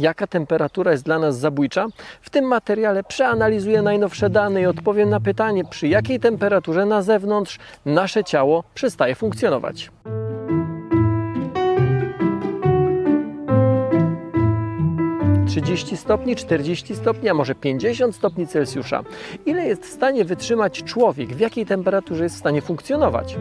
[0.00, 1.86] jaka temperatura jest dla nas zabójcza?
[2.22, 7.58] W tym materiale przeanalizuję najnowsze dane i odpowiem na pytanie, przy jakiej temperaturze na zewnątrz
[7.86, 9.90] nasze ciało przestaje funkcjonować.
[15.46, 19.02] Trzydzieści stopni, 40 stopni, a może 50 stopni Celsjusza.
[19.46, 21.28] Ile jest w stanie wytrzymać człowiek?
[21.28, 23.36] W jakiej temperaturze jest w stanie funkcjonować?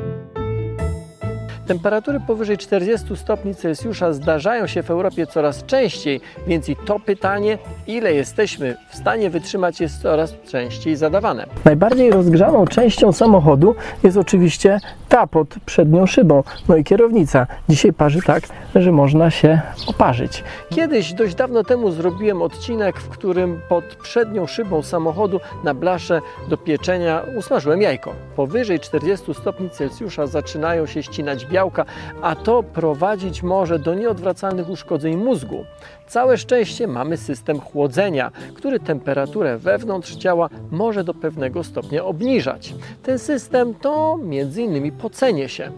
[1.69, 7.57] Temperatury powyżej 40 stopni Celsjusza zdarzają się w Europie coraz częściej, więc i to pytanie,
[7.87, 11.45] ile jesteśmy w stanie wytrzymać, jest coraz częściej zadawane.
[11.65, 14.79] Najbardziej rozgrzaną częścią samochodu jest oczywiście
[15.09, 17.47] ta pod przednią szybą, no i kierownica.
[17.69, 18.43] Dzisiaj parzy tak,
[18.75, 20.43] że można się oparzyć.
[20.69, 26.57] Kiedyś, dość dawno temu, zrobiłem odcinek, w którym pod przednią szybą samochodu na blasze do
[26.57, 28.13] pieczenia usmażyłem jajko.
[28.35, 31.85] Powyżej 40 stopni Celsjusza zaczynają się ścinać białka,
[32.21, 35.65] a to prowadzić może do nieodwracalnych uszkodzeń mózgu.
[36.07, 42.73] Całe szczęście mamy system chłodzenia, który temperaturę wewnątrz ciała może do pewnego stopnia obniżać.
[43.03, 44.91] Ten system to m.in.
[44.91, 45.71] pocenie się.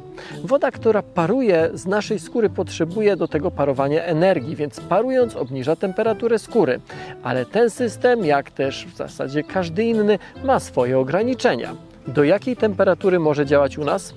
[0.44, 6.40] Woda, która paruje z naszej skóry, potrzebuje do tego parowania energii, więc parując obniża temperaturę
[6.40, 6.80] skóry.
[7.24, 11.76] Ale ten system, jak też w zasadzie każdy inny, ma swoje ograniczenia.
[12.08, 14.14] Do jakiej temperatury może działać u nas?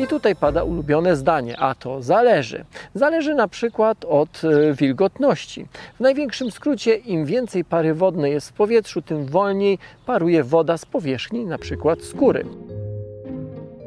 [0.00, 2.64] I tutaj pada ulubione zdanie, a to zależy.
[2.94, 5.66] Zależy na przykład od e, wilgotności.
[5.96, 10.86] W największym skrócie, im więcej pary wodnej jest w powietrzu, tym wolniej paruje woda z
[10.86, 12.44] powierzchni, na przykład skóry.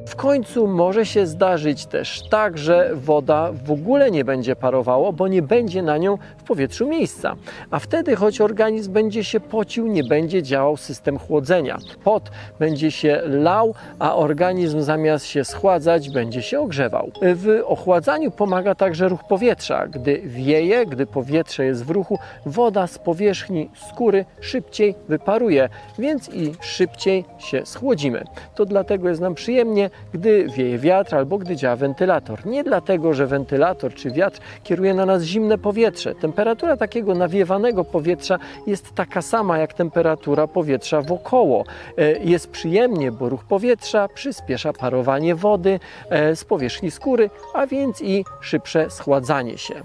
[0.05, 5.27] W końcu może się zdarzyć też tak, że woda w ogóle nie będzie parowało, bo
[5.27, 7.35] nie będzie na nią w powietrzu miejsca.
[7.71, 11.77] A wtedy, choć organizm będzie się pocił, nie będzie działał system chłodzenia.
[12.03, 17.11] Pot będzie się lał, a organizm zamiast się schładzać, będzie się ogrzewał.
[17.21, 19.87] W ochładzaniu pomaga także ruch powietrza.
[19.87, 26.51] Gdy wieje, gdy powietrze jest w ruchu, woda z powierzchni skóry szybciej wyparuje, więc i
[26.61, 28.23] szybciej się schłodzimy.
[28.55, 32.45] To dlatego jest nam przyjemnie, gdy wieje wiatr albo gdy działa wentylator.
[32.45, 36.15] Nie dlatego, że wentylator czy wiatr kieruje na nas zimne powietrze.
[36.15, 41.63] Temperatura takiego nawiewanego powietrza jest taka sama jak temperatura powietrza wokoło.
[41.97, 48.01] E, jest przyjemnie, bo ruch powietrza przyspiesza parowanie wody e, z powierzchni skóry, a więc
[48.01, 49.75] i szybsze schładzanie się.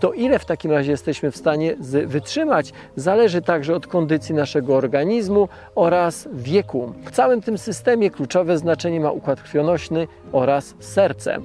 [0.00, 1.76] To ile w takim razie jesteśmy w stanie
[2.06, 6.92] wytrzymać, zależy także od kondycji naszego organizmu oraz wieku.
[7.04, 11.38] W całym tym systemie kluczowe znaczenie ma układ krwionośny krwionośny oraz serce.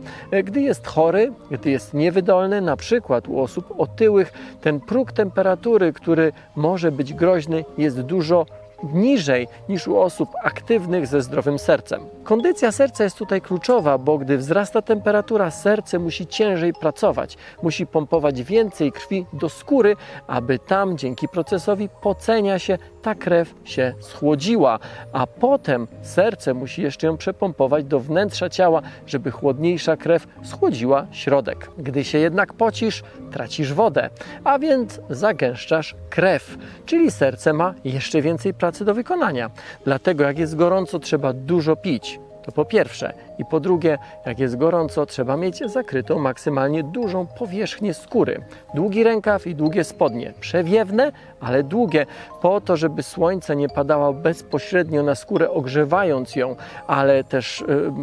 [0.44, 6.32] Gdy jest chory, gdy jest niewydolny, na przykład u osób otyłych, ten próg temperatury, który
[6.56, 8.46] może być groźny, jest dużo
[8.94, 12.02] niżej niż u osób aktywnych ze zdrowym sercem.
[12.24, 18.44] Kondycja serca jest tutaj kluczowa, bo gdy wzrasta temperatura, serce musi ciężej pracować, musi pompować
[18.44, 19.96] więcej krwi do skóry,
[20.28, 24.80] aby tam dzięki procesowi pocenia się ta krew się schłodziła,
[25.14, 31.70] a potem serce musi jeszcze ją przepompować do wnętrza ciała, żeby chłodniejsza krew schłodziła środek.
[31.78, 34.10] Gdy się jednak pocisz, tracisz wodę,
[34.44, 39.50] a więc zagęszczasz krew, czyli serce ma jeszcze więcej pracy do wykonania.
[39.86, 42.20] Dlatego jak jest gorąco, trzeba dużo pić.
[42.44, 43.14] To po pierwsze.
[43.40, 48.42] I po drugie, jak jest gorąco, trzeba mieć zakrytą maksymalnie dużą powierzchnię skóry.
[48.74, 50.34] Długi rękaw i długie spodnie.
[50.40, 52.06] Przewiewne, ale długie,
[52.42, 56.56] po to, żeby słońce nie padało bezpośrednio na skórę, ogrzewając ją,
[56.88, 57.64] ale też.
[57.68, 57.94] Yy,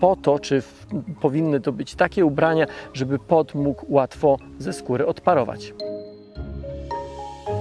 [0.00, 0.86] po to, czy w,
[1.20, 5.72] powinny to być takie ubrania, żeby pot mógł łatwo ze skóry odparować.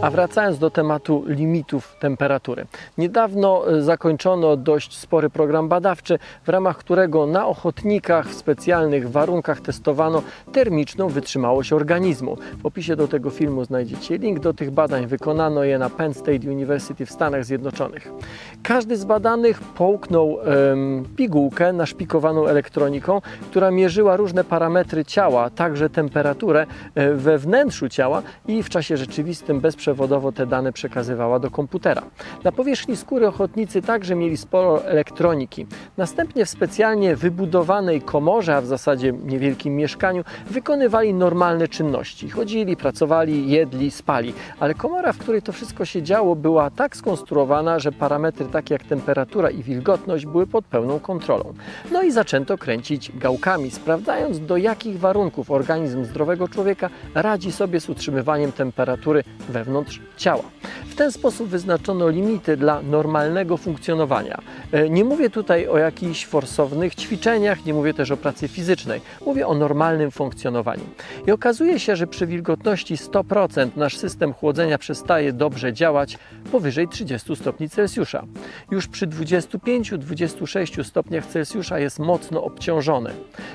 [0.02, 2.66] A wracając do tematu limitów temperatury.
[2.98, 9.62] Niedawno e, zakończono dość spory program badawczy, w ramach którego na ochotnikach w specjalnych warunkach
[9.62, 10.22] testowano
[10.54, 12.38] termiczną wytrzymałość organizmu.
[12.64, 15.08] W opisie do tego filmu znajdziecie link do tych badań.
[15.08, 18.12] Wykonano je na Penn State University w Stanach Zjednoczonych.
[18.64, 23.22] Każdy z badanych połknął um, pigułkę naszpikowaną elektroniką,
[23.52, 26.66] która mierzyła różne parametry ciała, także temperaturę
[26.96, 32.02] e, we wnętrzu ciała i w czasie rzeczywistym bez bezprzewodowo te dane przekazywała do komputera.
[32.44, 35.66] Na powierzchni skóry ochotnicy także mieli sporo elektroniki.
[35.98, 42.30] Następnie w specjalnie wybudowanej komorze, a w zasadzie niewielkim mieszkaniu, wykonywali normalne czynności.
[42.30, 44.34] Chodzili, pracowali, jedli, spali.
[44.60, 48.84] Ale komora, w której to wszystko się działo, była tak skonstruowana, że parametry takie jak
[48.84, 51.54] temperatura i wilgotność były pod pełną kontrolą.
[51.92, 57.90] No i zaczęto kręcić gałkami, sprawdzając do jakich warunków organizm zdrowego człowieka radzi sobie z
[57.90, 60.44] utrzymywaniem temperatury wewnątrz wewnątrz ciała.
[60.98, 64.38] Ten sposób wyznaczono limity dla normalnego funkcjonowania.
[64.72, 69.02] E, Nie mówię tutaj o jakichś forsownych ćwiczeniach, nie mówię też o pracy fizycznej.
[69.26, 70.84] Mówię o normalnym funkcjonowaniu.
[71.28, 76.18] I okazuje się, że przy wilgotności 100% nasz system chłodzenia przestaje dobrze działać
[76.52, 78.24] powyżej 30 stopni Celsjusza.
[78.72, 83.10] Już przy 25-26 stopniach Celsjusza jest mocno obciążony.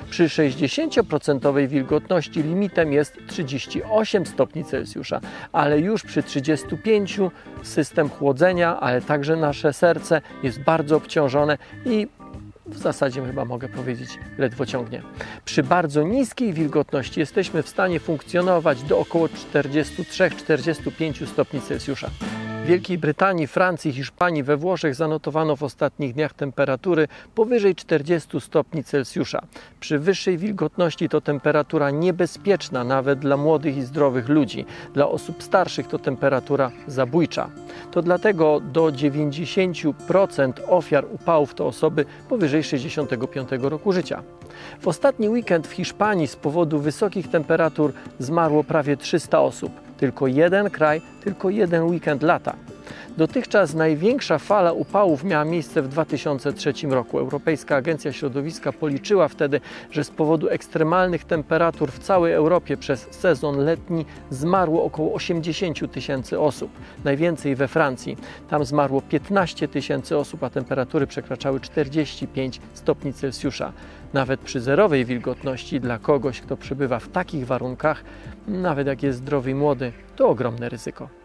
[0.09, 7.19] Przy 60% wilgotności limitem jest 38 stopni Celsjusza, ale już przy 35
[7.63, 12.07] system chłodzenia, ale także nasze serce jest bardzo obciążone i
[12.65, 15.01] w zasadzie chyba mogę powiedzieć, ledwo ciągnie.
[15.45, 22.09] Przy bardzo niskiej wilgotności jesteśmy w stanie funkcjonować do około 43-45 stopni Celsjusza.
[22.63, 28.83] W Wielkiej Brytanii, Francji, Hiszpanii, we Włoszech zanotowano w ostatnich dniach temperatury powyżej 40 stopni
[28.83, 29.41] Celsjusza.
[29.79, 34.65] Przy wyższej wilgotności to temperatura niebezpieczna nawet dla młodych i zdrowych ludzi.
[34.93, 37.49] Dla osób starszych to temperatura zabójcza.
[37.91, 44.23] To dlatego do 90% ofiar upałów to osoby powyżej 65 roku życia.
[44.79, 49.92] W ostatni weekend w Hiszpanii z powodu wysokich temperatur zmarło prawie 300 osób.
[50.03, 52.55] Tylko jeden kraj, tylko jeden weekend lata.
[53.17, 57.19] Dotychczas największa fala upałów miała miejsce w 2003 roku.
[57.19, 63.57] Europejska Agencja Środowiska policzyła wtedy, że z powodu ekstremalnych temperatur w całej Europie przez sezon
[63.57, 66.71] letni zmarło około 80 tysięcy osób.
[67.03, 68.17] Najwięcej we Francji.
[68.49, 73.73] Tam zmarło 15 tysięcy osób, a temperatury przekraczały 45 stopni Celsjusza.
[74.13, 78.03] Nawet przy zerowej wilgotności dla kogoś, kto przebywa w takich warunkach,
[78.47, 81.22] nawet jak jest zdrowy i młody, to ogromne ryzyko.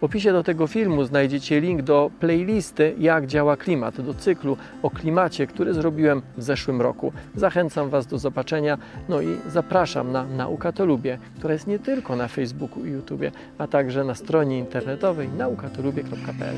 [0.00, 4.90] W opisie do tego filmu znajdziecie link do playlisty Jak działa klimat, do cyklu o
[4.90, 7.12] klimacie, który zrobiłem w zeszłym roku.
[7.36, 8.78] Zachęcam Was do zobaczenia,
[9.08, 13.32] no i zapraszam na Nauka to Lubię, która jest nie tylko na Facebooku i YouTubie,
[13.58, 16.56] a także na stronie internetowej naukatolubie.pl.